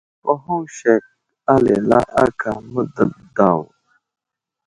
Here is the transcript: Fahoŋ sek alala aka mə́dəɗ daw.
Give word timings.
Fahoŋ 0.23 0.63
sek 0.77 1.03
alala 1.53 1.99
aka 2.23 2.51
mə́dəɗ 2.71 3.11
daw. 3.35 3.61